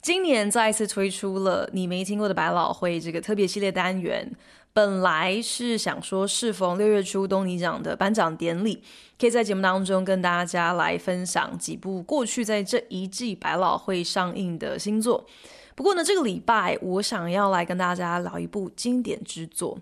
[0.00, 4.30] 今年再一次推出了你没听过的百老汇这个特别系列单元。
[4.72, 8.80] 本来是想说，适逢六月初东尼奖的颁奖典礼，
[9.18, 15.26] 可以在节目当中跟大家来分享几部过去在这一季百老汇上映的新作。
[15.74, 19.80] 不过呢，这个礼拜我想要来跟大家聊一部经典之作。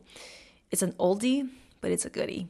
[0.71, 1.51] It's an oldie,
[1.83, 2.47] but it's a goodie.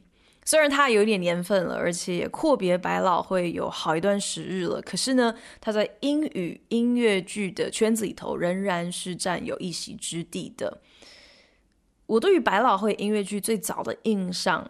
[0.47, 10.79] 虽然他有一点年份了，而且也阔别百老汇有好一段时日了，可是呢，他在英语音乐剧的圈子里头仍然是占有一席之地的。
[12.05, 14.65] 我对于百老汇音乐剧最早的印象，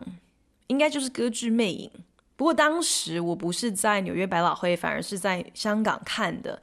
[0.66, 1.92] 应该就是《歌剧魅影》。
[2.36, 6.60] 不过当时我不是在纽约百老汇，反而是在香港看的。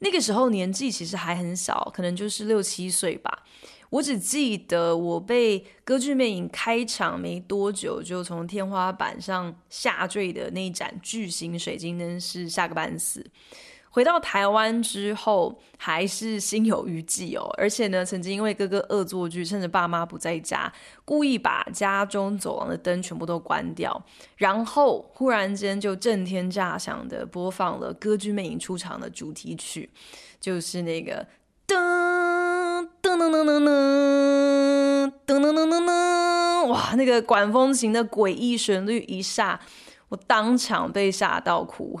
[0.00, 3.44] 那个时候年纪其实还很小，可能就是六七岁吧。
[3.90, 13.24] 我只记得我被歌剧魅影开场没多久就从天花板上下坠的那一盏巨型水晶灯是吓个半死。
[13.90, 20.70] 回到台湾之后还是心有余悸哦，而且呢，曾经因为哥哥恶作剧，趁着爸妈不在家，
[21.06, 24.04] 故意把家中走廊的灯全部都关掉，
[24.36, 29.90] 然后忽然间就震天炸响的播放了歌剧魅影出场的主题曲，
[30.38, 31.26] 就是那个。
[31.66, 32.37] 噔
[33.08, 33.64] 噔噔噔噔
[35.26, 36.66] 噔噔噔噔噔！
[36.66, 39.58] 哇，那个管风琴的诡异旋律一下，
[40.10, 41.98] 我当场被吓到哭。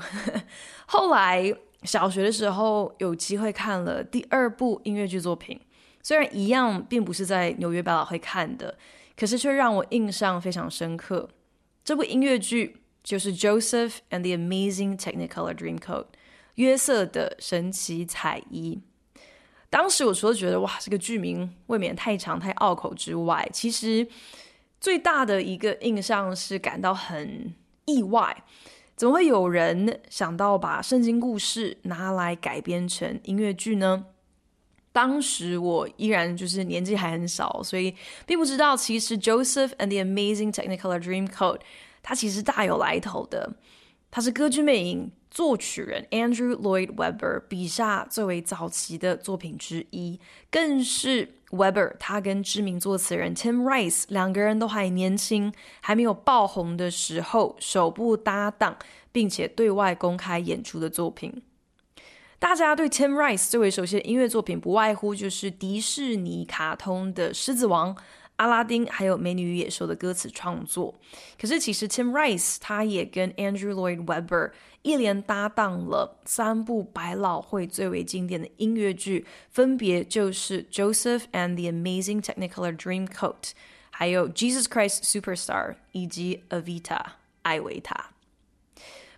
[0.84, 1.50] 后来
[1.84, 5.58] 小学的时候有机会看了第二部音乐剧作品，
[6.02, 8.76] 虽然一样并不是在纽约百老汇看的，
[9.16, 11.30] 可是却让我印象非常深刻。
[11.82, 16.04] 这部音乐剧就是《Joseph and the Amazing Technicolor Dreamcoat》
[16.56, 18.82] 约瑟的神奇彩衣。
[19.70, 24.06] 当时我除了觉得哇，这个剧名未免太长太拗口之外，其实
[24.80, 28.44] 最大的一个印象是感到很意外，
[28.96, 34.06] 怎么会有人想到把圣经故事拿来改编成音乐剧呢？
[34.90, 37.94] 当时我依然就是年纪还很小，所以
[38.26, 41.58] 并不知道其实《Joseph and the Amazing Technicolor Dreamcoat》
[42.02, 43.54] 它其实大有来头的，
[44.10, 45.12] 它是歌剧魅影。
[45.30, 50.18] 作曲人 Andrew Lloyd Webber 笔下最为早期的作品之一，
[50.50, 55.52] 更是 Webber 他跟知名作词人 Tim Rice 两个人都还年轻，
[55.82, 58.78] 还没有爆红的时候首部搭档，
[59.12, 61.42] 并且对外公开演出的作品。
[62.38, 67.94] 大家对 Tim Rice 最为熟悉的音乐作品，不外乎就是迪士尼卡通的《狮子王》。
[68.38, 70.94] 阿拉丁还有《美女与野兽》的歌词创作，
[71.40, 83.34] 可是其实 Tim Rice 他也跟 Andrew Lloyd Webber 一连搭档了三部百老汇最为经典的音乐剧，分别就是《Joseph and the Amazing Technicolor Dreamcoat》，
[83.90, 86.96] 还有《Jesus Christ Superstar》以及《Evita》
[87.42, 88.10] 艾维塔。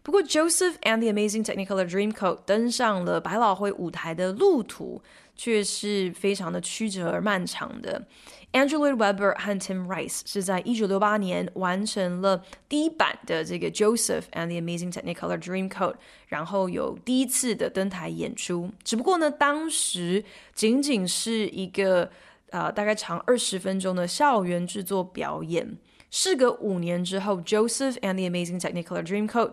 [0.02, 5.02] 不过，《Joseph and the Amazing Technicolor Dreamcoat》登上了百老汇舞台的路途
[5.40, 8.06] 却是非常的曲折而漫长的。
[8.52, 15.94] Andrew Lloyd Webber 和 Tim Rice 是在一九六八年完成了第一版的这个 Joseph and the Amazing Technicolor Dreamcoat，
[16.26, 18.70] 然后有第一次的登台演出。
[18.84, 20.22] 只不过呢，当时
[20.54, 22.10] 仅仅是一个
[22.50, 25.78] 呃大概长二十分钟的校园制作表演。
[26.10, 29.52] 事隔五年之后，Joseph and the Amazing Technicolor Dreamcoat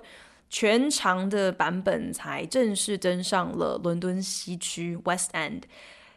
[0.50, 5.64] 全长的版本才正式登上了伦敦西区 West End，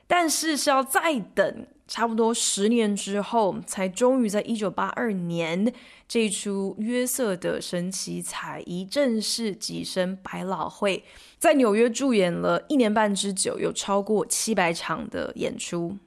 [0.07, 1.67] 但是是要再等。
[1.89, 5.75] 差不多十年之后，才终于在一九八二年，
[6.07, 11.03] 这出约瑟的神奇彩衣正式跻身百老汇，
[11.37, 15.99] 在纽约驻演了一年半之久，有超过七百场的演出。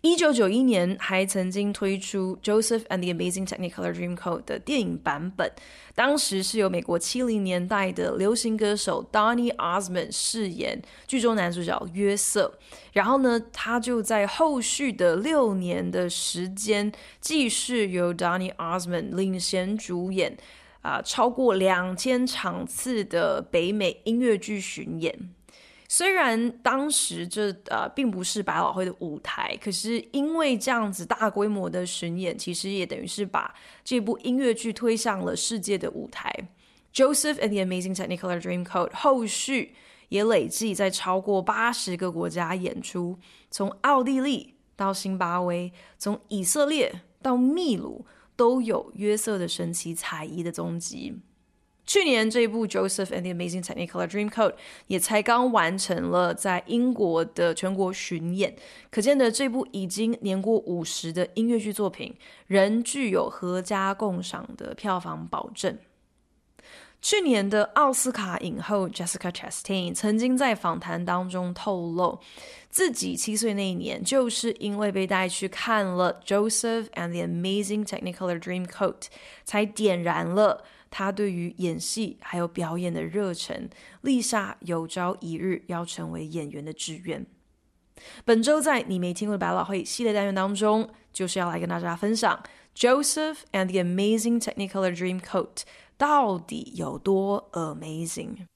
[0.00, 5.50] 一九九一年还曾经推出《Joseph and the Amazing Technicolor Dreamcoat》的电影版本，
[5.94, 12.58] 当时是由美国七零年代的流行歌手 Donny Osmond 饰演剧中男主角约瑟。
[12.92, 20.36] 然后呢，他就在后续的六年的时间，继续由 Donny Osmond 领衔主演，
[20.82, 25.30] 啊、呃，超过两千场次的北美音乐剧巡演。
[25.94, 33.54] 虽然当时这呃并不是百老汇的舞台，可是因为这样子大规模的巡演，其实也等于是把
[33.84, 36.34] 这部音乐剧推向了世界的舞台。
[36.94, 39.74] Joseph and the Amazing Technicolor Dreamcoat 后续
[40.08, 43.18] 也累计在超过八十个国家演出，
[43.50, 51.20] 从奥地利到新巴威，从以色列到秘鲁，都有约瑟的神奇彩衣的踪迹。
[51.92, 54.52] 去年这部《Joseph and the Amazing Technicolor Dreamcoat》
[54.86, 58.56] 也才刚完成了在英国的全国巡演，
[58.90, 62.14] 可见的这部已经年过五十的音乐剧作品，
[62.46, 65.76] 仍具有合家共赏的票房保证。
[67.02, 72.18] 去年的奥斯卡影后 Jessica Chastain 曾经在访谈当中透露，
[72.70, 78.94] 自己七岁那一年，就是因为被带去看了《Joseph and the Amazing Technicolor Dreamcoat》，
[79.44, 80.64] 才点燃了。
[80.92, 83.68] 他对于演戏还有表演的热忱，
[84.02, 87.26] 立下有朝一日要成为演员的志愿。
[88.24, 92.42] 本周在你没听过的百老汇系列单元当中，就是要来跟大家分享
[92.78, 95.54] 《Joseph and the Amazing Technicolor Dreamcoat》
[95.96, 98.46] 到底有多 amazing。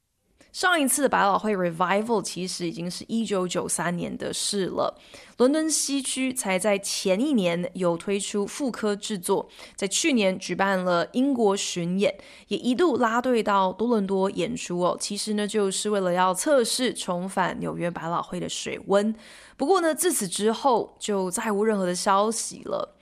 [0.56, 4.98] 上一次百老汇 Revival 其实已经是一九九三年的事了，
[5.36, 12.16] 伦敦西区才在前一年有推出复刻制作，在去年举办了英国巡演，
[12.48, 14.96] 也一度拉队到多伦多演出哦。
[14.98, 19.14] 其实呢，就是为了要测试重返纽约百老汇的水温。
[19.58, 22.95] 不过呢，自此之后就再无任何的消息了。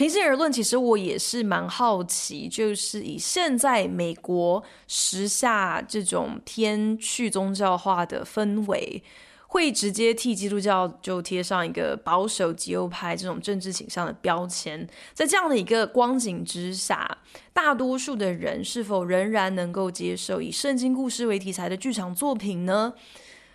[0.00, 9.02] 平心而论，其实我也是蛮好奇，就是以现在美国时下这种偏去宗教化的氛围，
[9.48, 14.88] 会直接替基督教就贴上一个保守极右派这种政治倾向的标签。
[15.12, 17.18] 在这样的一个光景之下，
[17.52, 22.94] 大多数的人是否仍然能够接受以圣经故事为题材的剧场作品呢？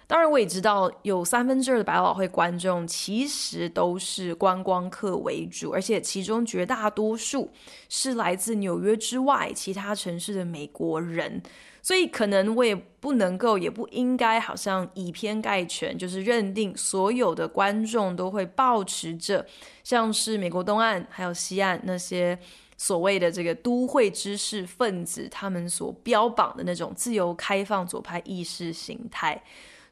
[0.08, 7.52] 当然，我也知道有三分之二的百老汇观众其实都是观光客为主，而且其中绝大多数
[7.90, 11.42] 是来自纽约之外其他城市的美国人，
[11.82, 19.44] 所以可能我也不能够，也不应该，好像以偏概全，就是认定所有的观众都会保持着
[19.84, 22.38] 像是美国东岸还有西岸那些
[22.78, 29.42] 所谓的这个都会知识分子他们所标榜的那种自由开放左派意识形态。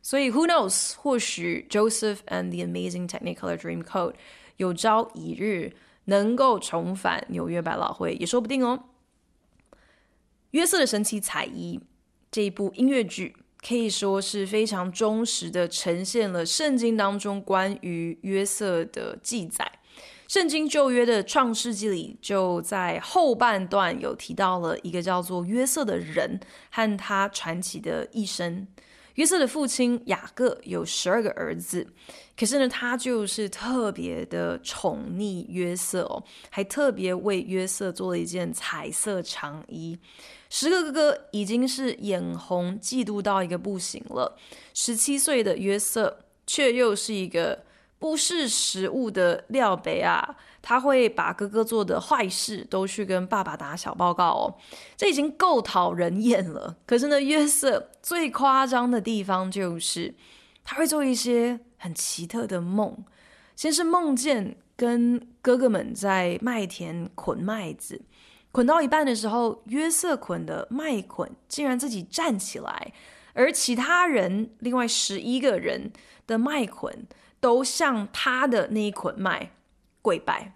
[0.04, 0.96] 所以，Who knows？
[0.98, 4.12] 或许《Joseph and the Amazing Technicolor Dreamcoat》
[4.58, 5.74] 有朝一日
[6.06, 8.84] 能够重返纽约百老汇，也说不定哦。
[10.52, 11.80] 约瑟的神奇彩衣
[12.30, 13.36] 这一部音乐剧
[13.66, 19.72] 可以说是非常忠实的呈现了圣经当中关于约瑟的记载。
[20.28, 26.40] 圣经旧约的创世纪里，就在后半段有提到了一个叫做约瑟的人
[26.70, 28.68] 和他传奇的一生。
[29.16, 31.86] 约瑟的父亲雅各有十二个儿子，
[32.36, 39.98] 可是呢，他就是特别的宠溺约瑟哦，还特别为约瑟做了一件彩色长衣。
[40.50, 44.38] 十个哥哥已经是眼红嫉妒到一个不行了，
[44.74, 47.64] 十七岁的约瑟却又是一个
[48.04, 50.36] 不是食物的廖北啊。
[50.62, 54.56] 他会把哥哥做的坏事都去跟爸爸打小报告哦，
[54.98, 56.76] 这已经够讨人厌了。
[56.86, 60.14] 可是呢，约瑟最夸张的地方就是
[60.66, 63.06] 他会做一些很奇特的梦。
[63.56, 68.02] 先是梦见跟哥哥们在麦田捆麦子，
[68.52, 72.94] 捆到一半的时候，约瑟捆的麦捆竟然自己站起来，
[73.34, 75.92] 而其他人另外十一个人
[76.26, 77.06] 的麦捆
[77.44, 79.52] 都向他的那一捆麦。
[80.02, 80.54] 跪拜，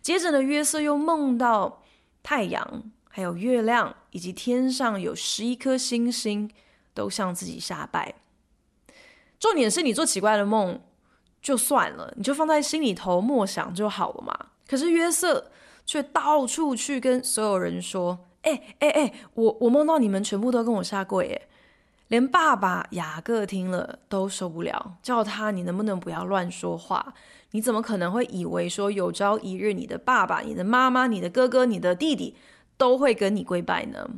[0.00, 1.82] 接着呢，约瑟又梦到
[2.22, 6.48] 太阳、还有月亮，以及天上有十一颗星星，
[6.94, 8.14] 都向自己下拜。
[9.38, 10.80] 重点是你做奇怪的梦
[11.42, 14.50] 就算了，你就放在心里头默想就好了嘛。
[14.68, 15.50] 可是约瑟
[15.84, 21.48] 却到处去跟所有人说：“哎哎哎，我我梦到你们全部都跟我下跪。”哎，
[22.08, 27.14] 连爸爸雅各听了都受不了，叫他：“你能不能不要乱说话？”
[27.52, 32.36] 你怎么可能会以为说有朝一日你的爸爸、你的妈妈、你的哥哥、你的弟弟
[32.76, 34.08] 都会跟你跪拜呢？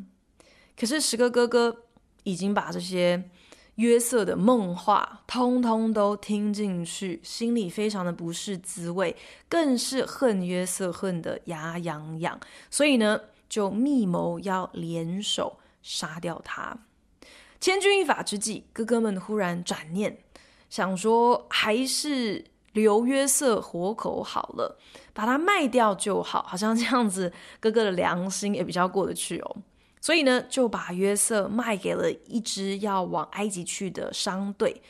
[0.77, 1.85] 可是十个哥哥
[2.25, 3.31] 已经把这些
[3.77, 9.15] 约瑟的梦话通通都听进去，心里非常的不是滋味，
[9.49, 12.41] 更是恨约瑟恨得牙痒痒，
[12.71, 16.77] 所以呢，就密谋要联手杀掉他。
[17.61, 20.19] 千钧一发之际，哥哥们忽然转念，
[20.69, 22.45] 想说还是。
[22.75, 24.79] 留约瑟活口好了，
[25.13, 29.57] 把他卖掉就好，好像这样子，哥哥的良心也比较过得去哦。
[30.01, 34.81] 所以呢，就把约瑟卖给了一支要往埃及去的商队。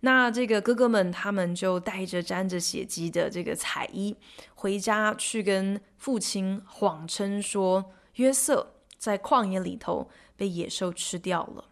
[0.00, 4.14] 那这个哥哥们，他们就带着沾着血迹的这个彩衣
[4.54, 11.64] 回家，去跟父亲谎称说，约瑟在旷野里头被野兽吃掉了。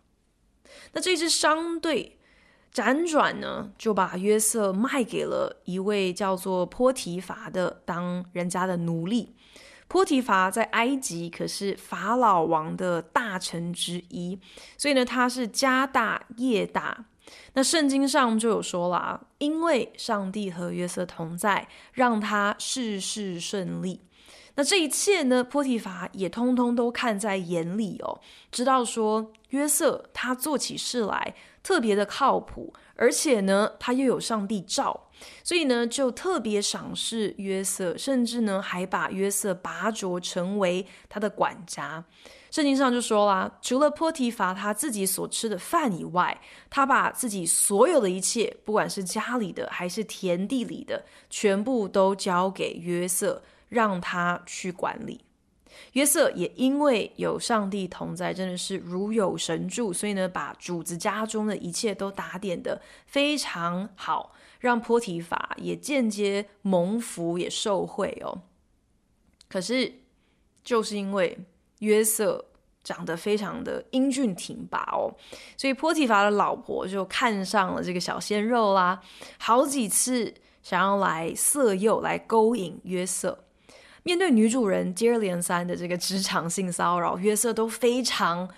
[0.92, 2.18] 那这支商队
[2.72, 9.34] 辗转呢，就把约瑟卖给了一位叫做波提伐的当人家的奴隶。
[9.88, 14.38] 波提伐在埃及可是法老王的大臣之一，
[14.76, 17.04] 所以呢，他是家大业大。
[17.54, 24.00] 那圣经上就有说啦，因为上帝和约瑟同在，让他事事顺利。
[24.56, 28.20] 那这一切呢，波提乏也通通都看在眼里哦，
[28.50, 35.08] 知道说约瑟他做起事来特别的靠谱，而且呢，他又有上帝照，
[35.44, 42.04] 所以呢，就特别赏识约瑟，甚至呢，还把约瑟拔擢成为他的管家。
[42.50, 55.24] 圣经上就说啦，除了波提乏他自己所吃的饭以外，他把自己所有的一切，不管是家里的还是田地里的，全部都交给约瑟，让他去管理。
[55.92, 68.42] 约瑟也因为有上帝同在，真的是如有神助，所以呢，把主子家中的一切都打点的非常好，让波提法也间接蒙福，也受惠哦。
[69.48, 70.00] 可是，
[70.62, 71.38] 就是因为。
[71.80, 72.42] 约瑟
[72.82, 75.14] 长得非常的英俊挺拔哦，
[75.58, 78.98] 所以波提法的老婆就看上了这个小鲜肉啦，
[79.38, 80.32] 好几次
[80.62, 83.44] 想要来色诱、来勾引约瑟。
[84.06, 88.48] 面对女主人接二连三的这个职场性骚扰，约瑟都非常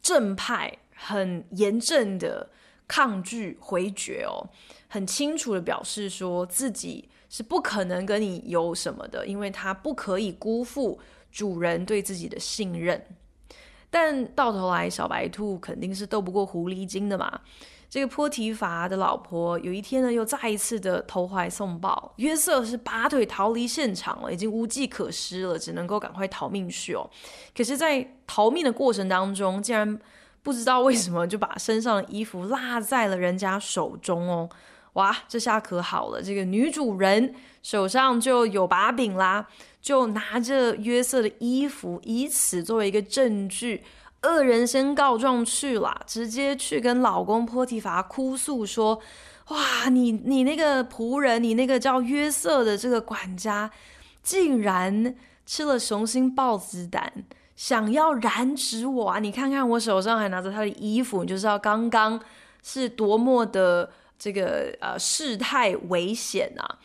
[0.00, 2.48] 正派、很严正的
[2.86, 4.48] 抗拒回绝哦，
[4.86, 11.00] 很清楚的表示说自己是不可能跟你有什么的，因为他不可以辜负。
[11.32, 13.04] 主人对自己的信任，
[13.90, 17.40] 但到头来小白兔肯定是斗不过狐狸精的嘛。
[17.96, 27.08] 这个波提乏的老婆有一天呢，又再一次的投怀送抱，约瑟是拔腿逃离现场了，已经无计可施了，只能够赶快逃命去哦。
[27.56, 29.98] 可是，在逃命的过程当中，竟然
[30.42, 34.46] 不知道为什么就把身上的衣服落在了人家手中哦。
[34.92, 39.46] 哇，这下可好了，这个女主人手上就有把柄啦。
[39.80, 43.82] 就拿着约瑟的衣服，以此作为一个证据，
[44.26, 49.00] 恶人先告状去了，直接去跟老公波提乏哭诉说
[49.48, 53.70] ：“哇，你你那个仆人，你那个叫约瑟的这个管家，
[54.22, 55.14] 竟然
[55.44, 59.18] 吃了雄心豹子胆，想要染指我啊！
[59.18, 62.20] 你看看我手上还拿着他的衣服，你就知道刚刚
[62.62, 66.78] 是多么的这个呃事态危险啊！”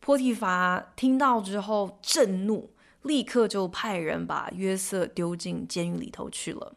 [0.00, 2.70] 波提乏听到之后震怒，
[3.02, 6.74] 立刻就派人把约瑟丢进监狱里头去了。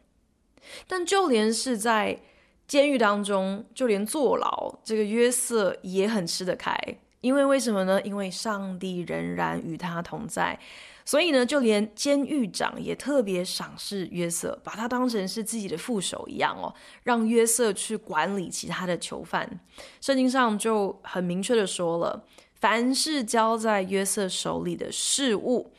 [0.87, 2.19] 但就连是在
[2.67, 6.75] 监狱当中，就连坐牢，这个约瑟也很吃得开，
[7.21, 8.01] 因为为什么呢？
[8.01, 10.59] 因为上帝仍然与他同在，
[11.05, 19.59] 所以呢，就连监狱长也特别赏识约瑟，把他当成是自己的副手一样哦，让约瑟去管理其他的囚犯。
[20.01, 22.25] 圣经上就很明确的说了。
[22.55, 25.71] 凡是交在约瑟手里的事物，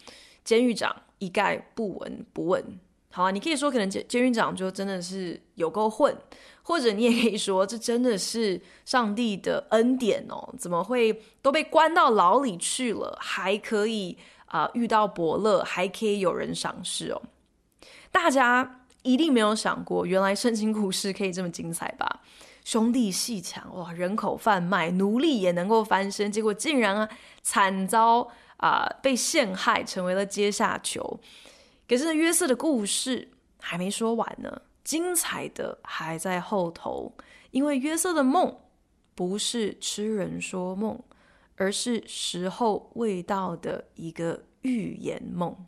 [0.45, 2.79] 监狱长一概不闻不问。
[3.17, 6.15] 好啊，你可以说可能监监狱长就真的是有够混，
[6.61, 14.19] 或者你也可以说这真的是上帝的恩典哦，怎么会都被关到牢里去了，还可以
[14.49, 17.23] 啊、遇到伯乐，还可以有人赏识哦。
[18.13, 22.21] 大家一定没有想过，原来圣经故事可以这么精彩吧？
[22.67, 27.09] 兄弟戏强，哇，人口贩卖，奴隶也能够翻身，结果竟然啊
[27.41, 31.19] 惨遭啊、被陷害，成为了阶下囚。
[31.89, 37.17] 可是约瑟的故事还没说完呢，精彩的还在后头。
[37.53, 38.59] 因为约瑟的梦
[39.15, 41.03] 不是痴人说梦，
[41.55, 45.67] 而是时候未到的一个预言梦。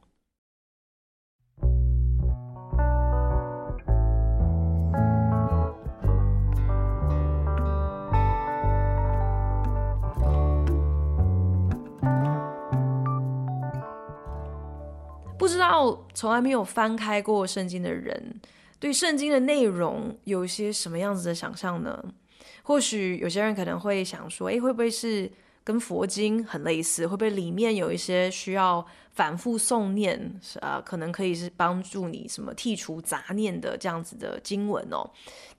[15.38, 18.40] 不知道从来没有翻开过圣经的人，
[18.80, 22.04] 对圣经的内容有一些什么样子的想象呢？
[22.62, 25.30] 或许有些人可能会想说，诶，会不会是
[25.68, 27.06] 跟佛经很类似？
[27.06, 28.82] 会不会里面有一些需要
[29.12, 35.04] 反复诵念，啊，可能可以是帮助你什么剔除杂念的这样子的经文哦？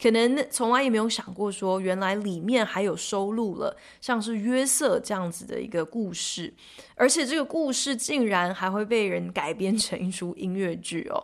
[0.02, 6.52] 可能从来也没有想过说，原来里面还有收录了像是约瑟这样子的一个故事，
[6.96, 11.24] 而且这个故事竟然还会被人改编成一出音乐剧哦！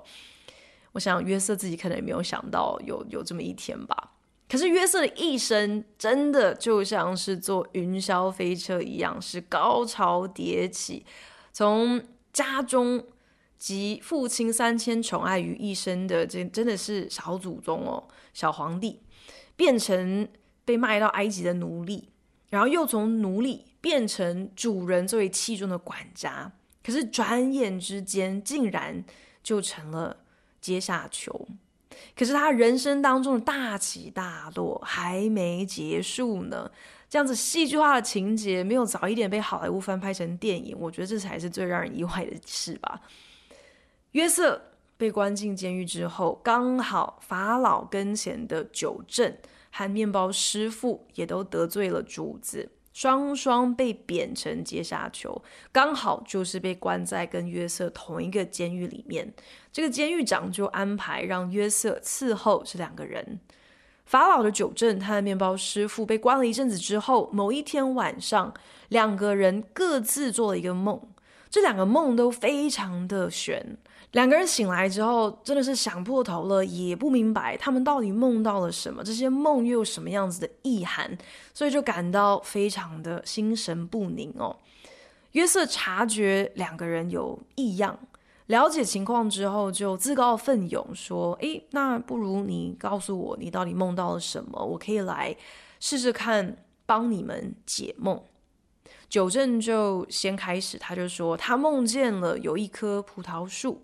[0.91, 4.11] 我想约瑟自己可能也没有想到有有这么一天吧。
[4.47, 11.05] 可是约瑟的一生真的就像是坐云霄飞车一样，是高潮迭起。
[11.51, 13.03] 从家中
[13.57, 19.01] 集父亲三千宠爱于一身的，这真的是小祖宗哦，小皇帝，
[19.55, 20.27] 变成
[20.63, 22.09] 被卖到埃及的奴隶，
[22.49, 26.51] 然后又从奴隶变成主人最为器重的管家。
[26.83, 29.03] 可是转眼之间，竟然
[29.41, 30.17] 就成了
[30.61, 31.47] 阶下囚。
[32.17, 36.69] 可是他人生当中的大起大落还没结束呢。
[37.07, 42.99] 这样子戏剧化的情节没有早一点被好莱坞翻拍成电影，我觉得这才是最让人意外的事吧。
[44.11, 44.59] 约瑟
[44.97, 49.33] 被关进监狱之后，刚好法老跟前的酒政
[49.71, 59.33] 和面包师傅也都得罪了主子，双双被贬成阶下囚，刚好就是被关在跟约瑟同一个监狱里面。
[59.69, 63.41] 这个监狱长就安排让约瑟伺候这两个人。
[64.05, 68.53] 法老的酒政和面包师傅被关了一阵子之后，某一天晚上，
[68.87, 71.01] 两个人各自做了一个梦，
[71.49, 73.75] 这两个梦都非常的玄。
[74.15, 81.17] 两个人醒来之后，真的是想破头了，也不明白他们到底梦到了什么，这些梦又有什么样子的意涵，
[81.53, 84.55] 所以就感到非常的心神不宁哦。
[85.33, 87.99] 约瑟察觉两个人有异样，
[88.45, 94.65] 了解情况之后，就自告奋勇说：“诶，那不如你告诉我，你到底梦到了什么？
[94.65, 95.35] 我可以来
[95.81, 96.55] 试试看，
[96.85, 98.23] 帮你们解梦。”
[99.09, 103.81] 九正就先开始，他就说他梦见了有一棵葡萄树。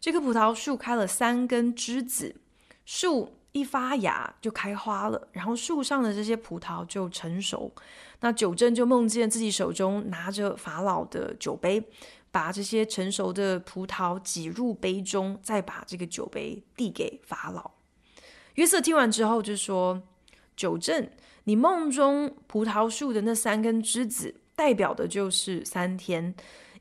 [0.00, 2.34] 这棵葡萄树开了三根枝子，
[2.86, 7.70] 树一发芽就开花了，然后树上的这些葡萄就成熟。
[8.20, 11.84] 那酒政就梦见自己手中拿着法老的酒杯，
[12.30, 17.70] 把这些成熟的葡萄挤入杯中，再把这个酒杯递给法老。
[18.54, 20.02] 约瑟听完之后就说
[20.56, 21.10] ：“酒政，
[21.44, 26.34] 你梦中葡萄树的那三根枝子，代表的就是三天，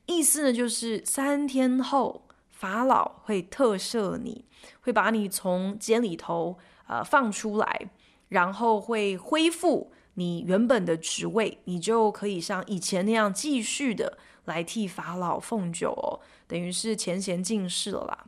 [0.05, 2.23] 意思呢就是三天后。”
[2.59, 4.43] 法老会特赦你，
[4.81, 7.89] 会把你从监里头呃放出来，
[8.27, 18.25] 然后会恢复你原本的职位，你就可以像以前那样继续的来替法老奉酒哦，等于是前贤进士了啦。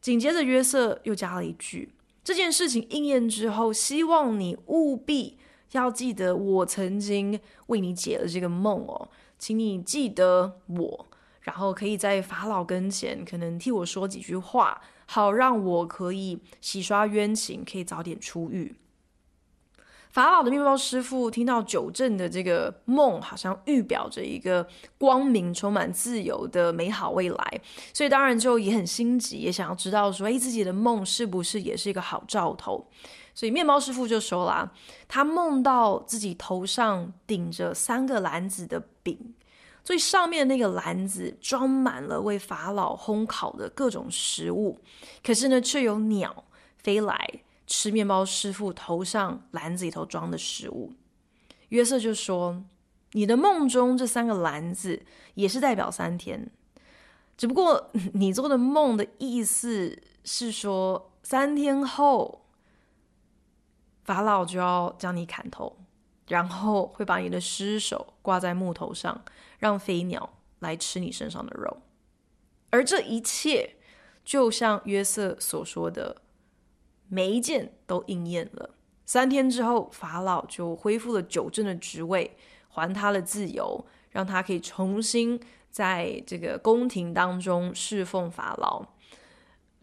[0.00, 1.94] 紧接着约瑟又加了一句：
[2.24, 5.38] 这件事情应验之后，希望你务必
[5.70, 11.06] 要记得我曾经为你解了这个梦哦，请你记得我。
[11.42, 18.76] 然后可以在法老跟前，可能替我说几句话，好让我可以洗刷冤情，可以早点出狱。
[20.10, 27.60] 法老的面包师傅听到九镇的这个梦，好像预表着一个光明、充满自由的美好未来，
[27.94, 32.86] 所以当然就也很心急，也想要知道说，哎，自己的梦是不是也是一个好兆头？
[33.34, 34.70] 所以面包师傅就说啦，
[35.08, 39.34] 他梦到自己头上顶着三个篮子的饼。
[39.84, 44.80] 最上面那个篮子装满了为法老烘烤的各种食物，
[45.24, 46.44] 可是呢，却有鸟
[46.76, 50.92] 飞来吃面包师傅头上篮子里头装的食物。
[51.70, 52.62] 约瑟就说
[53.12, 55.02] ：“你的梦中这三个篮子
[55.34, 56.50] 也是代表三天，
[57.36, 62.44] 只不过 你做的梦的意思是说，三天后
[64.04, 65.76] 法老就要将你砍头。”
[66.32, 69.22] 然后会把你的尸首挂在木头上，
[69.58, 71.82] 让飞鸟来吃你身上的肉。
[72.70, 73.76] 而这一切，
[74.24, 76.22] 就像约瑟所说的，
[77.08, 78.70] 每一件都应验了。
[79.04, 82.34] 三天之后，法老就恢复了九正的职位，
[82.68, 85.38] 还他了自由，让他可以重新
[85.70, 88.86] 在这个宫廷当中侍奉法老。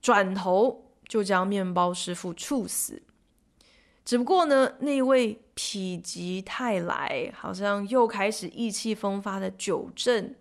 [0.01, 3.03] 转头就将面包师傅处死。
[4.09, 10.33] 只不过呢，那位否极泰来，好像又开始意气风发的九正，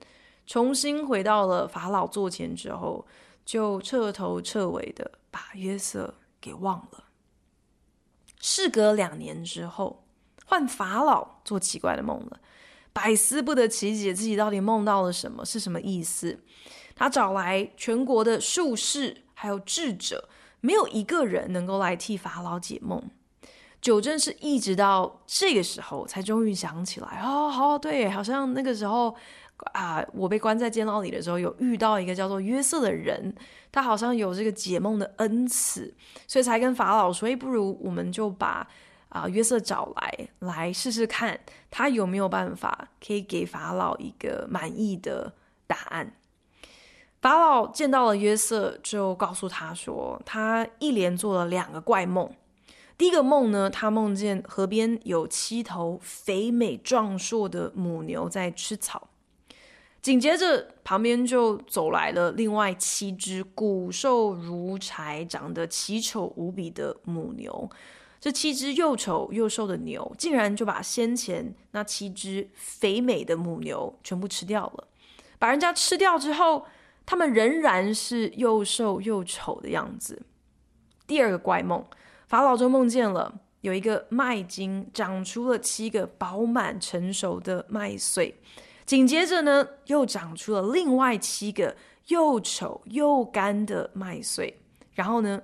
[0.47, 3.07] 重新回到了法老座前之后，
[3.45, 7.05] 就彻头彻尾的把约瑟给忘了。
[8.41, 10.03] 事隔两年之后，
[10.47, 12.41] 换法老做奇怪的梦了，
[12.95, 16.41] 百思不得其解，自己到底梦到了什么，是什么意思？
[16.97, 20.27] 他找来全国的术士，还有智者，
[20.63, 23.11] 没有一个人能够来替法老解梦。
[23.81, 29.15] 九正是一直到这个时候才终于想起来哦，好对，好像那个时候
[29.73, 33.35] 啊，我被关在监牢里的时候，有遇到一个叫做约瑟的人，
[33.71, 35.95] 他好像有这个解梦的恩赐，
[36.27, 38.67] 所以才跟法老说，哎，不如我们就把
[39.09, 41.39] 啊约瑟找来，来试试看
[41.71, 45.33] 他有没有办法可以给法老一个满意的
[45.67, 46.15] 答案。
[47.21, 52.29] 法老见到了约瑟，就告诉他说，他一连做了两个怪梦。
[52.99, 59.09] 第一个梦呢，他梦见河边有七头肥美壮硕的母牛在吃草，
[60.03, 67.71] 紧接着旁边就走来了另外七只骨瘦如柴、长得奇丑无比的母牛。
[68.21, 74.89] 这七只又丑又瘦的牛，竟然就把先前那七只肥美的母牛全部吃掉了。
[75.39, 76.67] 把人家吃掉之后，
[77.07, 80.21] 他们仍然是又瘦又丑的样子。
[81.07, 81.87] 第二个怪梦，
[82.29, 88.35] 法老就梦见了有一个麦茎长出了七个饱满成熟的麦穗，
[88.87, 91.75] 紧接着呢，又长出了另外七个
[92.09, 94.61] 又丑又干的麦穗。
[94.93, 95.41] 然后呢，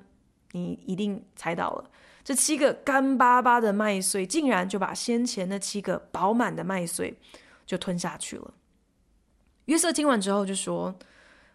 [0.53, 1.91] 你一定猜到了，
[2.23, 7.17] 这七个干巴巴的麦穗竟然就把先前那七个饱满的麦穗
[7.65, 8.53] 就吞下去了。
[9.65, 10.95] 约瑟听完之后就说：“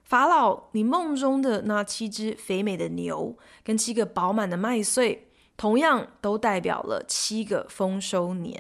[0.09, 8.57] 法老，你梦中的那七只肥美的牛跟七个饱满的麦穗，同样都代表了七个丰收年；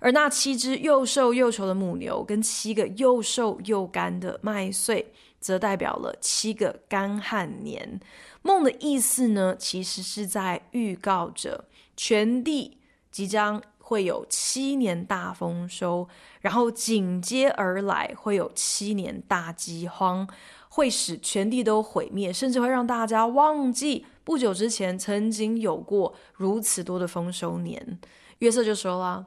[0.00, 8.00] 而那七只又瘦又丑的母牛跟七个又瘦又干的麦穗，则代表了七个干旱年。
[8.40, 12.78] 梦的意思呢，其实是在预告着全地
[13.10, 16.06] 即将。”会有七年大丰收，
[16.42, 20.28] 然后紧接而来会有七年大饥荒，
[20.68, 27.98] 会使全地都毁灭，甚至会让大家忘记不久之前曾经有过如此多的丰收年。
[28.38, 29.26] 约瑟就说了，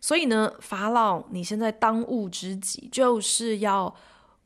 [0.00, 3.94] 所以呢，法老，你现在当务之急就是要。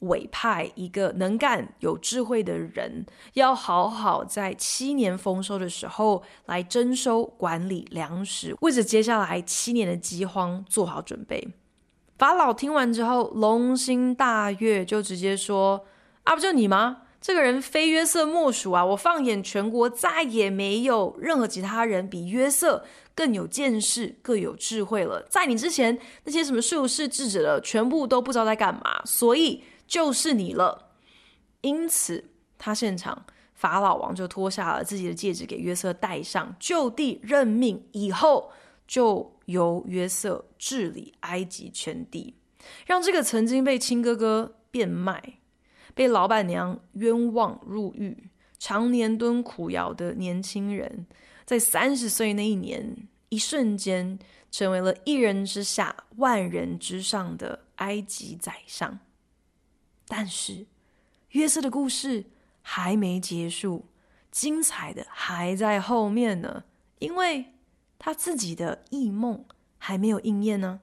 [0.01, 11.49] 委派一个能干、有智慧的人，要好好在七年丰收的时候来征收、管理粮食，为着接下来七年的饥荒做好准备。
[12.19, 15.87] 法老听完之后，龙心大悦，就直接说
[16.25, 17.03] ：“啊，不就你吗？
[17.21, 18.85] 这个人非约瑟莫属啊！
[18.85, 22.85] 我放眼全国，再也没有任何其他人比约瑟
[23.15, 25.27] 更有见识、更有智慧了。
[25.31, 30.93] 在你之前，那些什么术士、智者的，全部都不知道在干嘛，所以。”就是你了，
[31.61, 38.51] 因此他现场，法老王就脱下了自己的戒指给约瑟戴上，就地任命，以后
[38.89, 42.35] 就由约瑟治理埃及全地，
[42.87, 45.35] 让这个曾经被亲哥哥变卖、
[45.95, 48.29] 被老板娘冤枉入狱、
[48.59, 51.07] 常年蹲苦窑的年轻人，
[51.45, 54.19] 在三十岁那一年，一瞬间
[54.51, 58.99] 成为了一人之下、万人之上的埃及宰相。
[60.07, 60.67] 但是，
[61.31, 62.25] 约瑟的故事
[62.61, 63.87] 还没结束，
[64.31, 66.65] 精彩的还在后面呢，
[66.99, 67.53] 因为
[67.99, 69.45] 他自己的异梦
[69.79, 70.81] 还没有应验呢。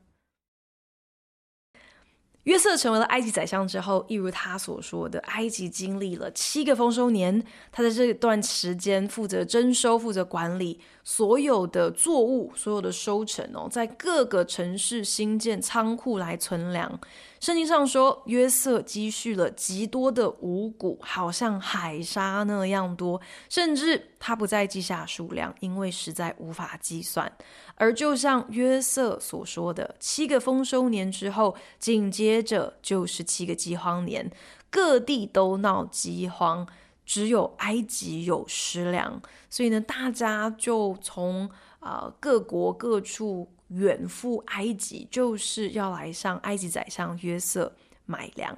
[2.43, 7.43] 约瑟成为了埃及宰相之后，一如他所说的，埃及经历了七个丰收年。
[7.71, 16.99] 他在这段时间负责征收、负责管理所有的作物、所有的收成哦，在各个城市兴建仓库来存粮。
[17.39, 27.31] 圣经上说，约瑟积蓄了极多的五谷，好像海沙那样多，甚至他不再记下数量，因为实在无法计算。
[27.81, 34.29] 而就像约瑟所说的，七个丰收年之后，紧接着就是七个饥荒年，
[34.69, 36.67] 各地都闹饥荒，
[37.07, 39.19] 只有埃及有食粮。
[39.49, 47.73] 所以呢，大家就从啊、各国各处远赴埃及，就是要来向埃及宰相约瑟
[48.05, 48.55] 买粮。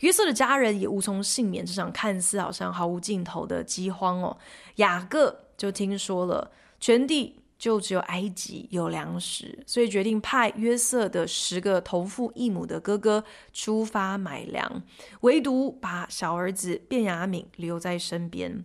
[0.00, 4.36] 约瑟的家人也无从幸免这场看似好像毫无尽头的饥荒哦。
[4.76, 6.50] 雅各就听说了，
[6.80, 7.36] 全地。
[7.58, 14.82] 就只有埃及有粮食，所以决定派约瑟的十个同父异母的哥哥出发买粮，
[15.22, 18.64] 唯独把小儿子便雅悯留在身边。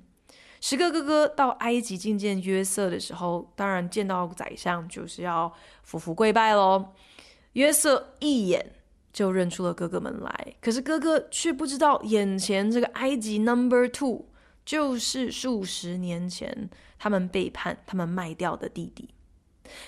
[0.61, 5.51] 十个哥哥到埃及觐见约瑟的时候，当然见到宰相就是要
[5.81, 6.93] 俯伏跪拜喽。
[7.53, 8.73] 约瑟一眼
[9.11, 14.27] 就认出了哥哥们来，可是哥哥却不知道眼前这个埃及 Number Two。
[14.65, 16.69] 就是数十年前，
[17.03, 19.09] 他们背叛、他们卖掉的弟弟。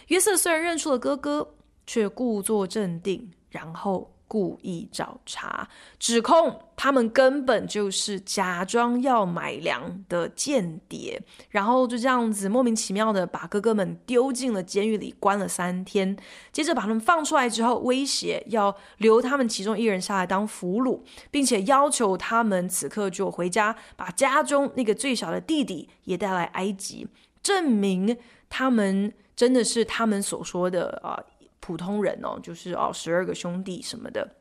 [0.07, 1.55] 约瑟虽然认出了哥哥，
[1.87, 4.14] 却故作镇定，然后。
[4.27, 5.67] 故意找茬，
[5.99, 16.17] 指控他们根本就是假装要买粮的间谍，然后就这样子莫名其妙的把哥哥们丢进了监狱里，关了三天。
[16.51, 27.07] 接着把他们放出来之后，威胁要留他们其中一人下来当俘虏，并且要求他们此刻就回家，把家中那个最小的弟弟也带来埃及，
[27.43, 28.17] 证明
[28.49, 31.21] 他们真的是他们所说的啊。
[31.65, 34.35] 普通人哦，就是哦，十二个兄弟什么的，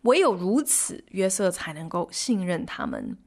[0.00, 3.18] 唯有如此，约瑟才能够信任他们。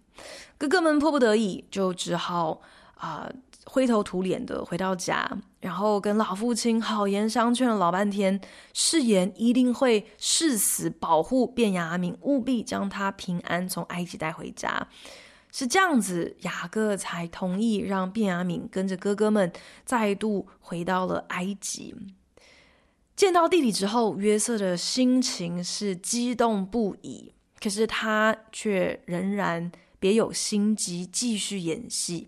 [0.57, 2.61] 哥哥们迫不得已，就只好
[2.95, 3.31] 啊、
[3.65, 8.41] 灰头土脸的回到家，然后跟老父亲好言相劝了老半天，
[8.73, 14.87] 誓言一定会誓死保护便雅悯，务必将他平安从埃及带回家。
[15.57, 19.49] 是这样子，雅各才同意让便雅悯跟着哥哥们
[19.85, 21.95] 再度回到了埃及。
[23.15, 32.27] 见到弟弟之后，约瑟的心情是激动不已，可是他却仍然别有心机，继续演戏。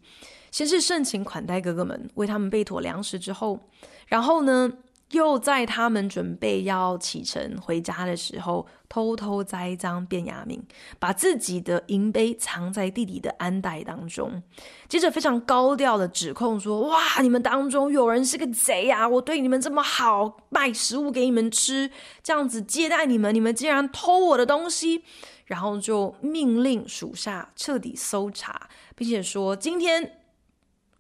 [0.50, 3.60] 先是盛情款待哥哥们，为他们备妥粮食之后，
[4.06, 4.72] 然后呢，
[5.12, 10.63] 又在他们准备要启程回家的时候，偷偷栽赃便雅明，
[11.00, 14.41] 把自己的银杯藏在弟弟的安袋当中。
[14.88, 19.08] 接着非常高调的指控说：“哇，你们当中有人是个贼、啊！
[19.08, 21.91] 我对你们这么好，卖食物给你们吃，
[22.23, 25.04] 这样子接待你们，你们竟然偷我的东西！”
[25.45, 30.19] 然后就命令属下彻底搜查，并且说：“今天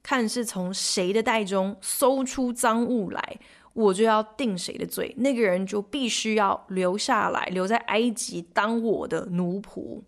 [0.01, 3.39] 看是从谁的袋中搜出赃物来。”
[3.77, 10.01] 我就要定谁的罪，那个人就必须要留下来，留在埃及当我的奴仆。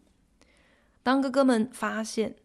[1.04, 2.36] 当哥哥们发现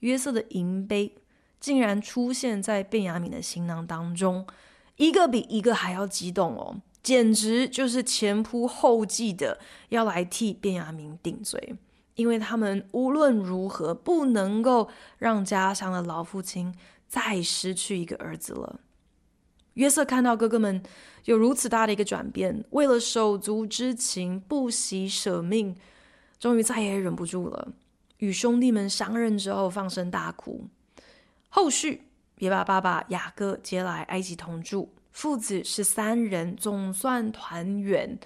[0.00, 1.14] 约瑟的银杯
[1.60, 4.44] 竟然出现在便雅悯的行囊当中，
[4.96, 11.76] 一个比一个还要激动哦，简直就是前仆后继的要来替便雅悯顶罪，
[12.16, 16.74] 因为他们无论如何不能够让家乡的老父亲
[17.06, 18.80] 再失去一个儿子了。
[19.74, 20.82] 约瑟看到哥哥们
[21.24, 25.74] 有如此大的一个转变，为了手足之情不惜舍命，
[26.38, 27.72] 终于再也忍不住了，
[28.18, 30.66] 与兄弟们相认之后放声大哭。
[31.48, 32.02] 后续
[32.38, 38.18] 也把爸爸雅各接来埃及同住，父子十三人总算团圆，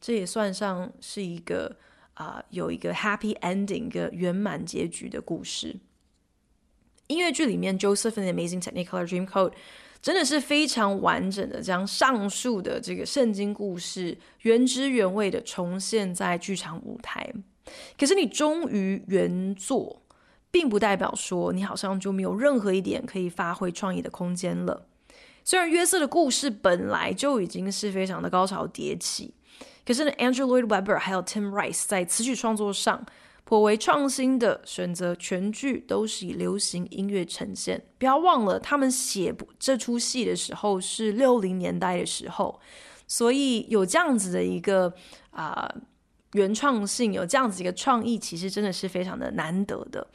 [0.00, 1.76] 这也算上是一个
[2.14, 5.76] 啊、有一个 happy ending 一个圆满结局的故事。
[7.08, 9.52] 音乐剧里面，Joseph and Amazing Technicolor Dreamcoat。
[10.04, 17.32] 真的是非常完整的将上述的这个圣经故事原汁原味的重现在剧场舞台。
[17.98, 20.02] 可是你忠于原作，
[20.50, 24.86] 并不代表说你好像就没有任何一点可以发挥创意的空间了。
[25.42, 29.32] 虽然约瑟的故事本来就已经是非常的高潮迭起，
[29.86, 33.06] 可是呢，Andrew Lloyd Webber 还有 Tim Rice 在词曲创作上。
[33.44, 37.84] 颇为创新的选择，全剧都是以流行音乐呈现。
[37.98, 42.58] 不要忘了，他们写这出戏的时候是六零年代的时候，
[43.06, 44.90] 所以有这样子的一个
[45.30, 45.70] 啊、
[46.32, 50.06] 原创性，有这样子一个创意，其实真的是非常的难得的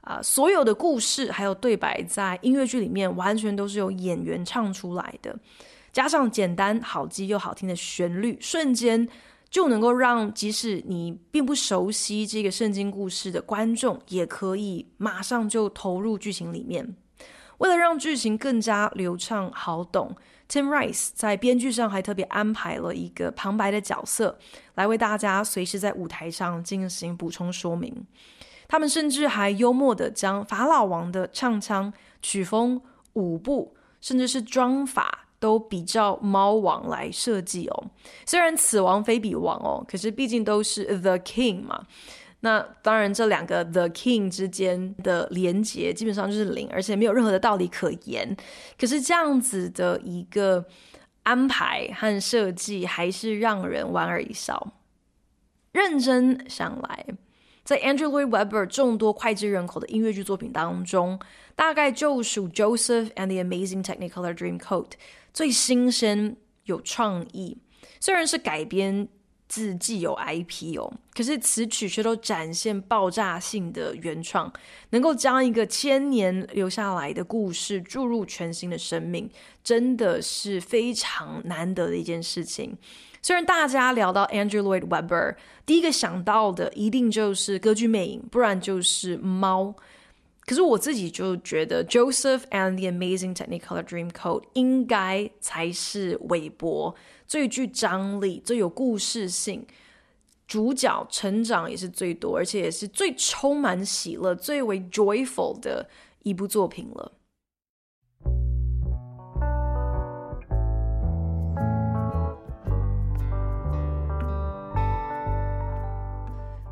[0.00, 5.38] 啊、所有的故事还有对白，在音乐剧里面完全都是由演员唱出来的，
[5.92, 9.06] 加上简单好记又好听的旋律，瞬间。
[9.52, 16.96] 就能够让即使你并不熟悉这个圣经故事的观众，也可以马上就投入剧情里面。
[17.58, 20.16] 为了让剧情更加流畅好懂
[20.48, 24.38] ，Tim Rice 在编剧上还特别安排了一个旁白的角色，
[24.76, 28.06] 来为大家随时在舞台上进行补充说明。
[28.66, 32.80] 他们甚至还幽默的将法老王的唱腔、曲风、
[33.12, 35.21] 舞步，甚至是妆法。
[35.42, 37.84] 都比较猫王来设计哦，
[38.24, 41.84] 虽然此王非彼王哦，可是毕竟都是 The King 嘛。
[42.44, 48.36] 那当然，这两个 The King 之间的连结基本上就是零，而且没有任何的道理可言。
[48.78, 50.64] 可是这样子的一个
[51.24, 54.74] 安排和设计，还是让人莞尔一笑。
[55.72, 57.06] 认真想来，
[57.64, 61.18] 在 Andrew Lloyd Webber 众多脍炙人口的音乐剧作品当中，
[61.54, 64.90] 大概就属 Joseph and the Amazing Technicolor Dreamcoat。
[65.32, 67.56] 最新鲜有创意，
[68.00, 69.08] 虽然是改编
[69.48, 74.52] 自既有 IP 哦，可是词曲却都展现爆炸性的原创，
[74.90, 79.30] 能够将一个千年留下来的故事注入全新的生命，
[79.62, 82.76] 真的是非常难得的一件事情。
[83.24, 89.74] 虽然大家聊到 Andrew Lloyd Webber，第一个想到的一定就是歌剧魅影，不然就是猫。
[90.44, 96.92] 可是我自己就觉得《Joseph and the Amazing Technicolor Dreamcoat》应该才是韦伯
[97.28, 99.64] 最具张力、最有故事性，
[100.48, 105.88] 主角成长也是最多，而且也是最充满喜乐、最为 joyful 的
[106.24, 107.12] 一部作品了。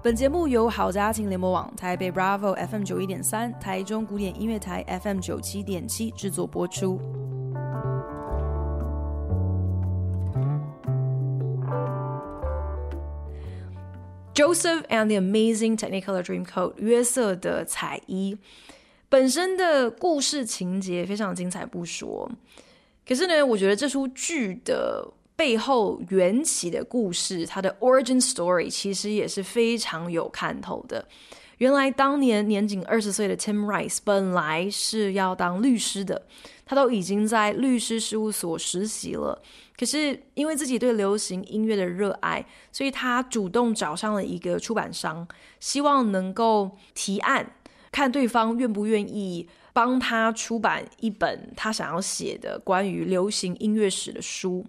[0.03, 6.99] 本节目由好家庭联播网、台北 Bravo FM 九一点三、台中古典音乐台 FM 九七点七制作播出。
[14.35, 18.39] Joseph and the Amazing Technicolor Dreamcoat，约瑟的彩衣，
[19.11, 22.31] 本身的故事情节非常精彩不说，
[23.07, 25.13] 可是呢，我觉得这出剧的。
[25.41, 31.03] 背后缘起的故事，它的 origin story 其实也是非常有看头的。
[31.57, 36.27] 原来当年年仅二十岁的 Tim Rice 本来是要当律师的，
[36.67, 39.41] 他都已经在律师事务所实习了。
[39.79, 45.27] 可是因为自己对流行音乐的热爱，所以他主动找上了一个出版商，
[45.59, 47.55] 希望能够提案，
[47.91, 54.67] 看对方愿不愿意帮他出版一本他想要写的关于流行音乐史的书。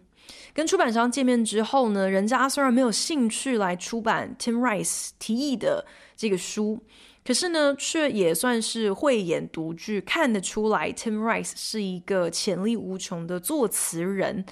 [0.54, 6.84] 跟出版商见面之后呢，人家虽然没有兴趣来出版 Tim Rice 提议的这个书，
[7.26, 14.46] 可是呢，却也算是慧眼独具，看得出来 Tim Rice 是一个潜力无穷的作词人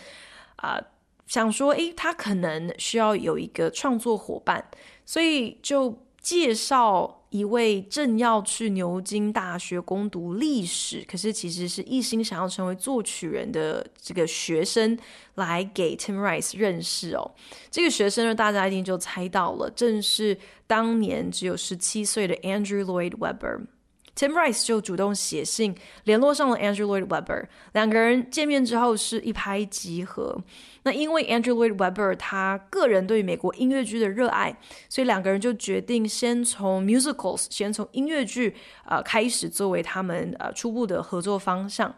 [0.55, 0.79] 啊、
[1.27, 4.69] 想说，诶，他可能需要有一个创作伙伴，
[5.05, 7.15] 所以就介绍。
[7.29, 14.97] 一位正要去牛津大学攻读历史，可是其实是一心想要成为作曲人的这个学生，
[15.35, 17.31] 来给 Tim Rice 认识哦。
[17.69, 23.67] 这个学生呢，大家一定就猜到了，正是当年只有十七岁的 Andrew Lloyd Webber。
[24.19, 30.37] Tim Rice 就主动写信联络上了 Andrew Lloyd Webber，两个人见面之后是一拍即合。
[30.83, 34.57] 那因为 Andrew Lloyd Webber 他个人对美国音乐剧的热爱，
[34.89, 38.53] 所以两个人就决定先从 musicals，先从音乐剧
[38.83, 41.95] 呃开始作为他们呃初步的合作方向。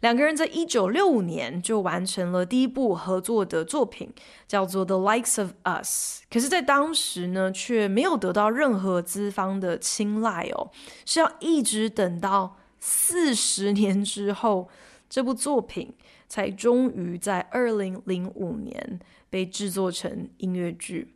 [0.00, 4.12] 两个人在一九六五年就完成了第一部合作的作品，
[4.46, 6.20] 叫做《The Likes of Us》。
[6.30, 10.70] 可是，在当时呢，却没有得到任何资方的青睐哦，
[11.04, 14.68] 是要一直等到四十年之后，
[15.08, 15.94] 这部作品
[16.28, 21.14] 才终于在二零零五年被制作成音乐剧。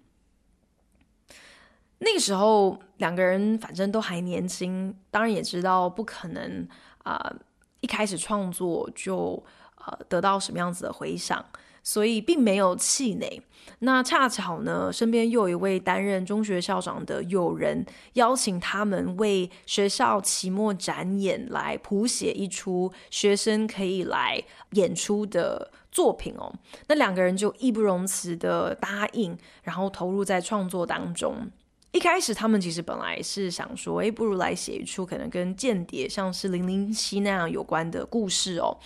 [1.99, 6.67] 那个时候，两个人反正都还年轻，当然也知道不可能
[7.03, 7.35] 啊。
[7.81, 9.43] 一开始创作就
[9.77, 11.45] 呃得到什么样子的回响，
[11.83, 13.43] 所以并没有气馁。
[13.81, 26.53] 那恰巧呢，身边又有一位担任中学校长的友人，邀请他们为学校期末展演来谱写一出学生可以来演出的作品哦。
[26.89, 31.51] 那两个人就义不容辞的答应，然后投入在创作当中。
[31.93, 38.79] 一开始，他们其实本来是想说，诶，不如来写一出可能跟间谍，像是《零零七》那样有关的故事哦。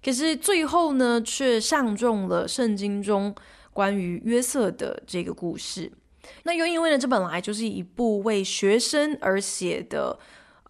[0.00, 3.34] 可是最后呢，却上中了圣经中
[3.72, 5.90] 关于约瑟的这个故事。
[6.44, 10.16] 那又因为呢，这本来就是一部为学生而写的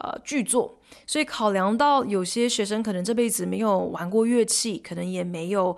[0.01, 5.77] 呃剧作，所以考量到有些学生可能这辈子没有玩过乐器，可能也没有。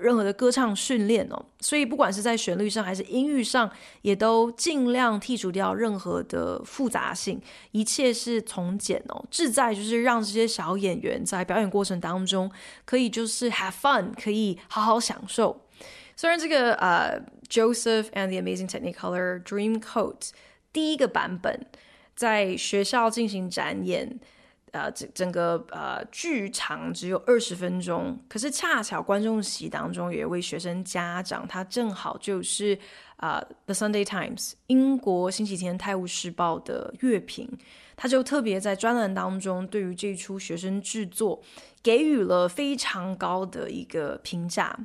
[0.00, 3.70] 任何的歌唱训练哦，所以不管是在旋律上还是音域上，
[4.02, 7.40] 也都尽量剔除掉任何的复杂性，
[7.72, 12.50] 一切是从简哦，志在就是让这些小演员在表演过程当中
[12.84, 15.64] 可以就是 have fun，可以好好享受。
[16.16, 20.30] 虽然这个呃、Joseph and the Amazing Technicolor Dreamcoat
[20.72, 21.66] 第一个版本
[22.16, 24.18] 在学校进行展演。
[24.72, 32.78] 呃，整整个呃剧场只有二十分钟，可是恰巧观众席当中有一位学生家长，他正好就是
[33.16, 37.50] 呃《The Sunday Times》英国星期天泰晤士报的乐评，
[37.96, 41.42] 他就特别在专栏当中对于这出学生制作。
[41.80, 44.76] 给予了非常高的一个评价，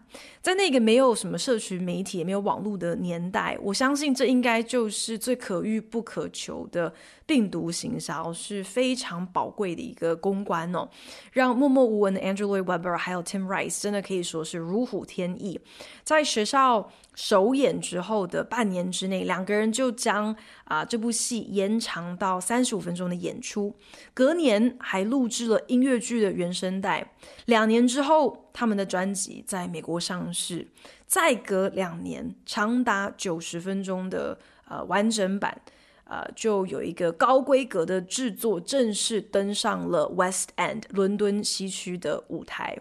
[0.43, 6.93] 在那个没有什么社群媒体也没有网络的年代，我相信这应该就是最可遇不可求的
[7.25, 10.89] 病毒行销，是非常宝贵的一个公关哦，
[11.31, 15.57] 让默默无闻的 Andrew Lloyd Webber 还有 Tim Rice 真的可以说是如虎添翼，
[16.03, 20.33] 在学校首演之后的半年之内，两个人就将
[20.65, 23.73] 啊、呃、这部戏延长到三十五分钟的演出，
[24.13, 26.73] 隔年还录制了音乐剧的原声。
[26.81, 27.13] 带
[27.45, 30.67] 两年之后，他们的专辑在美国上市。
[31.05, 34.39] 再隔两年，长达九十分钟的
[34.69, 35.61] 呃完整版，
[36.05, 42.77] 呃就有一个高规格的制作，正式登上了 West End 伦敦西区的舞台。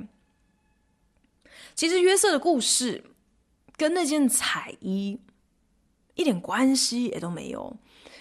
[1.74, 3.02] 其实约瑟的故事
[3.76, 5.18] 跟那件彩衣
[6.14, 7.76] 一点关系也都没有，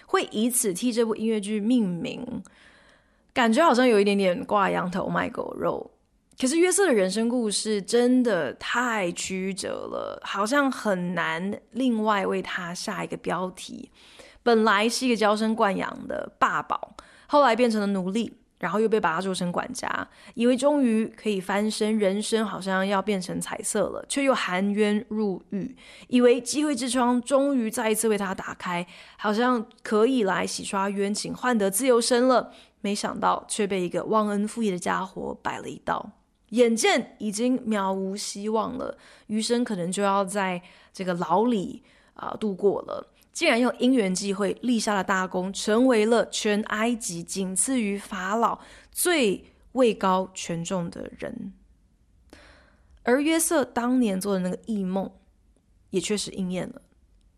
[0.06, 2.42] 会以此替这部音乐剧命名。
[3.34, 5.90] 感觉好像有一点点挂羊头卖狗肉，
[6.42, 13.88] 可是约瑟的人生故事真的太曲折了，好像很难另外为他下一个标题。
[14.42, 16.96] 本来是一个娇生惯养的霸宝，
[17.28, 25.76] 后来变成了奴隶，然后又被把他做成管家，以为终于可以翻身，人生好像要变成彩色了，却又含冤入狱，
[26.08, 28.84] 以为机会之窗终于再一次为他打开，
[29.16, 32.52] 好像可以来洗刷冤情，换得自由身了。
[32.80, 36.10] 没想到却被一个忘恩负义的家伙摆了一道，
[36.52, 38.96] 眼见已经渺无希望了，
[39.26, 41.82] 余生可能就要在这个牢里
[42.14, 43.08] 啊、度过了。
[43.32, 51.54] 竟然用因缘际会立下了大功，成为了全埃及仅次于法老最位高权重的人。
[53.02, 55.10] 而约瑟当年做的那个异梦，
[55.88, 56.82] 也确实应验了。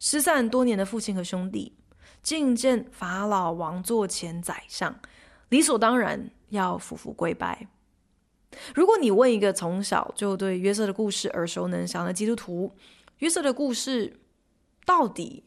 [0.00, 1.76] 失散多年的父亲和兄弟，
[2.24, 4.98] 觐见法老王座前宰相，
[5.50, 7.68] 理所当然要俯伏跪拜。
[8.74, 12.72] 如果你问一个从小就对约瑟的故事耳熟能详的基督徒，
[13.18, 14.20] 约瑟的故事
[14.84, 15.44] 到底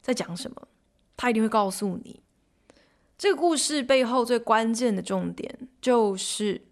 [0.00, 0.68] 在讲什么？
[1.16, 2.20] 他一定会告诉你，
[3.18, 6.62] 这个故事背后最关键的重点就是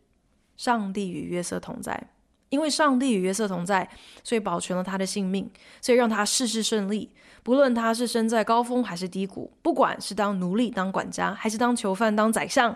[0.57, 2.11] 上帝与约瑟同在。
[2.51, 3.87] 因为上帝与约瑟同在，
[4.25, 5.51] 所以保全了他的性命，
[5.83, 7.13] 所以让他事事顺利。
[7.43, 12.75] 不论他是身在高峰还是低谷，不管是当奴隶、当管家，还是当囚犯、当宰相，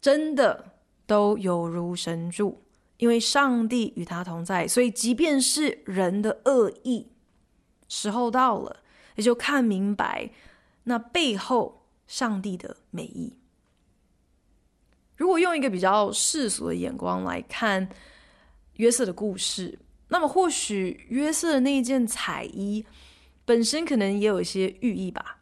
[0.00, 0.72] 真的
[1.06, 2.62] 都有如神助。
[2.98, 7.08] 因为上帝与他同在，所以即便是人的恶意，
[7.88, 8.82] 时候到了，
[9.16, 10.30] 也就看明白
[10.84, 13.38] 那背后上帝的美意。
[15.14, 17.86] 如果用一个比较世俗的眼光来看，
[18.76, 19.78] 约瑟的故事，
[20.08, 22.86] 那么或许约瑟的那一件彩衣
[23.44, 25.40] 本身可能也有一些寓意吧。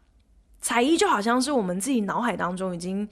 [0.61, 3.09] 彩衣就好像是我们自己脑海当中已经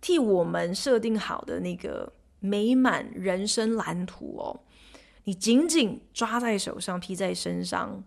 [0.00, 4.60] 替我们设定好的那个美满人生蓝图哦，
[5.24, 8.02] 你紧紧抓在手上，披在身上，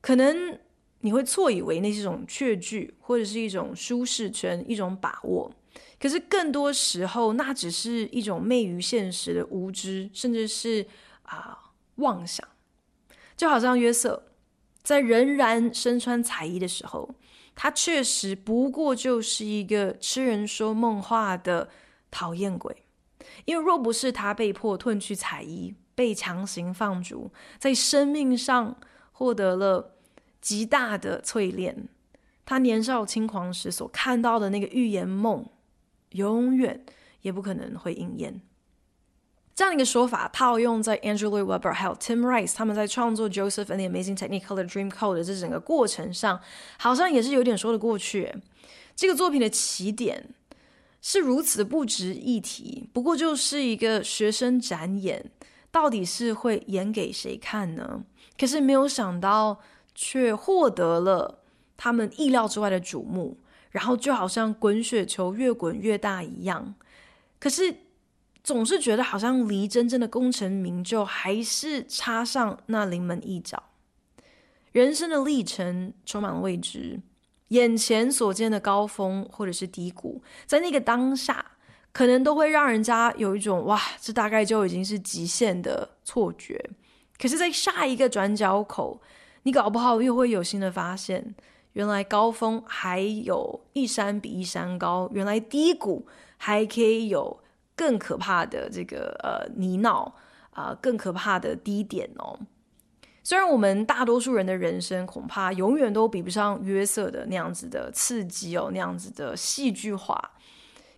[0.00, 0.58] 可能
[1.00, 5.50] 你会错以为那是一种确据，或者是一种舒适圈，一种把握。
[5.98, 10.86] 可是更多时候，那只是一种昧于现实的无知，甚至是
[11.22, 12.46] 啊、妄想。
[13.36, 14.22] 就好像约瑟
[14.82, 17.14] 在仍然身穿彩衣的时候，
[17.54, 21.68] 他确实不过就是一个痴人说梦话的
[22.10, 22.84] 讨厌鬼。
[23.44, 28.76] 因为若不是他被迫褪去彩衣，被强行放逐，在生命上
[29.12, 29.96] 获得了
[30.40, 31.88] 极大的淬炼，
[32.44, 35.46] 他年少轻狂时所看到的那个预言梦。
[36.10, 36.84] 永远
[37.22, 38.40] 也不可能会应验。
[39.54, 46.40] 这样一个说法套用在 Andrew Lloyd Webber 还有 Tim Rice 他们在创作 Joseph and the Amazing Technicolor Dreamcoat 的这整个过程上，
[46.78, 48.34] 好像也是有点说得过去。
[48.96, 50.30] 这个作品的起点
[51.00, 55.30] 是如此的不值一提，不过就是一个学生展演，
[55.70, 58.02] 到底是会演给谁看呢？
[58.38, 59.60] 可是没有想到，
[59.94, 61.38] 却获得了
[61.76, 63.38] 他们意料之外的瞩目。
[63.70, 66.76] 然后就好像滚雪球越滚越大一样，
[67.40, 67.74] 可是
[68.44, 73.60] 总是觉得好像离真正的功成名就还是差上那临门一脚。
[74.70, 77.00] 人生的历程充满了未知，
[77.48, 81.44] 眼前所见的高峰或者是低谷，在那个当下
[81.92, 86.70] 可能都会让人家有一种哇，这大概就已经是极限的错觉。
[87.18, 89.00] 可是，在下一个转角口，
[89.44, 91.34] 你搞不好又会有新的发现。
[91.74, 97.40] 原来高峰还有一山比一山高，原来低谷还可以有
[97.76, 100.12] 更可怕的这个呃泥淖
[100.50, 102.38] 啊、更可怕的低点哦。
[103.22, 110.32] 虽然我们大多数人的人生恐怕永远都比不上约瑟的那样子的刺激哦，那样子的戏剧化。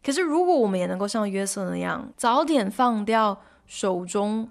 [0.04, 4.48] 可是如果我们也能够像约瑟那样，早点放掉手中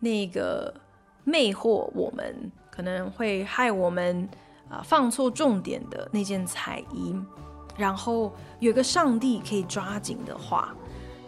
[0.00, 0.74] 那个
[1.24, 4.28] 魅惑我们，可能会害我们。
[4.70, 7.18] 啊，放错重点的那件彩衣，
[7.78, 10.76] 然后有个上帝可以抓紧的话，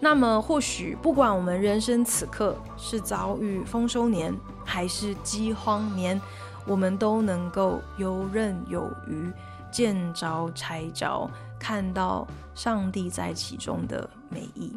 [0.00, 4.34] 那么或许不管我们人生此刻是遭遇丰收年
[4.64, 6.18] 还是饥荒年，
[6.66, 9.30] 我们都能够游刃有余，
[9.70, 14.72] 见招拆招，看到上帝在其中的美意。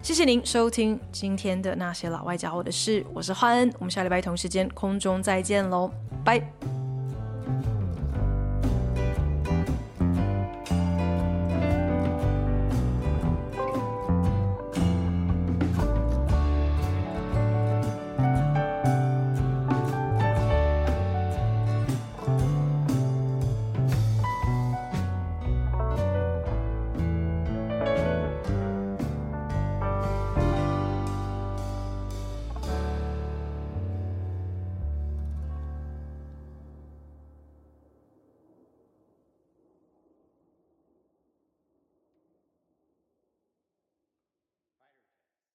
[0.00, 5.90] 谢谢您收听今天的那些老外教我的事，我是焕恩，我们下礼拜同时间空中再见喽，
[6.24, 6.75] 拜。